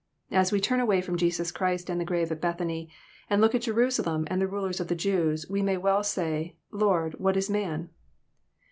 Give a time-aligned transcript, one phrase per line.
[0.31, 2.89] As we turn away from Jesus Christ and the grave at Bethany,
[3.29, 6.65] and look at Jerusalem and the rulers of the Jews, we may well say, *'
[6.71, 7.91] Lord, what is man